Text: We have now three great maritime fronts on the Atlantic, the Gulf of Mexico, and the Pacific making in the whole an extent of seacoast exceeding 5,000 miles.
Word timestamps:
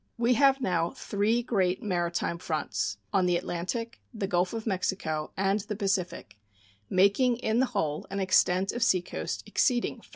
We 0.17 0.33
have 0.33 0.59
now 0.61 0.89
three 0.89 1.43
great 1.43 1.83
maritime 1.83 2.39
fronts 2.39 2.97
on 3.13 3.27
the 3.27 3.37
Atlantic, 3.37 4.01
the 4.11 4.25
Gulf 4.25 4.51
of 4.51 4.65
Mexico, 4.65 5.29
and 5.37 5.59
the 5.59 5.75
Pacific 5.75 6.39
making 6.89 7.37
in 7.37 7.59
the 7.59 7.67
whole 7.67 8.07
an 8.09 8.19
extent 8.19 8.71
of 8.71 8.81
seacoast 8.81 9.43
exceeding 9.45 9.97
5,000 9.97 9.97
miles. 10.01 10.09